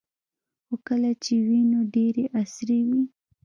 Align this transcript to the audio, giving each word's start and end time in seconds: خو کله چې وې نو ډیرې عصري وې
خو 0.65 0.75
کله 0.87 1.11
چې 1.23 1.33
وې 1.45 1.61
نو 1.71 1.79
ډیرې 1.93 2.25
عصري 2.41 2.79
وې 2.87 3.01